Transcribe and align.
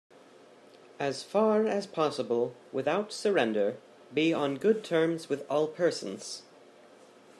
As 0.99 1.21
far 1.21 1.67
as 1.67 1.85
possible, 1.85 2.55
without 2.71 3.13
surrender, 3.13 3.77
be 4.11 4.33
on 4.33 4.55
good 4.57 4.83
terms 4.83 5.29
with 5.29 5.45
all 5.47 5.67
persons. 5.67 6.41